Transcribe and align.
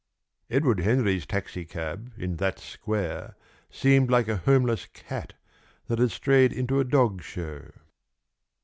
Edward 0.49 0.79
Henry's 0.79 1.27
taxicab 1.27 2.11
in 2.17 2.37
that 2.37 2.57
square 2.57 3.35
seemed 3.69 4.09
like 4.09 4.27
a 4.27 4.37
homeless 4.37 4.87
cat 4.87 5.33
that 5.85 5.99
had 5.99 6.09
strayed 6.09 6.51
into 6.51 6.79
a 6.79 6.83
dog 6.83 7.21
show. 7.21 7.69